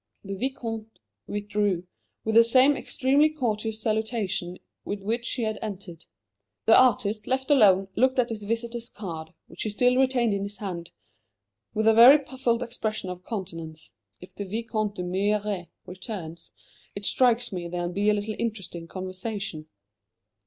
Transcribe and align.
The 0.23 0.33
Vicomte 0.33 0.97
withdrew, 1.27 1.85
with 2.23 2.33
the 2.33 2.43
same 2.43 2.75
extremely 2.75 3.29
courteous 3.29 3.79
salutation 3.83 4.57
with 4.83 5.03
which 5.03 5.29
he 5.33 5.43
had 5.43 5.59
entered. 5.61 6.05
The 6.65 6.75
artist, 6.75 7.27
left 7.27 7.51
alone, 7.51 7.87
looked 7.95 8.17
at 8.17 8.29
his 8.31 8.41
visitor's 8.41 8.89
card, 8.89 9.29
which 9.45 9.61
he 9.61 9.69
still 9.69 9.97
retained 9.97 10.33
in 10.33 10.41
his 10.41 10.57
hand, 10.57 10.89
with 11.75 11.87
a 11.87 11.93
very 11.93 12.17
puzzled 12.17 12.63
expression 12.63 13.11
of 13.11 13.23
countenance. 13.23 13.91
"If 14.19 14.33
the 14.33 14.43
Vicomte 14.45 14.95
d'Humières 14.95 15.67
returns, 15.85 16.49
it 16.95 17.05
strikes 17.05 17.51
me 17.51 17.67
there'll 17.67 17.87
be 17.89 18.09
a 18.09 18.13
little 18.15 18.33
interesting 18.39 18.87
conversation." 18.87 19.67